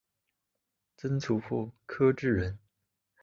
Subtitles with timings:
[0.97, 2.57] 曾祖父柯志仁。